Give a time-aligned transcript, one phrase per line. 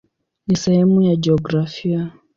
[0.47, 2.11] Ni sehemu ya jiografia.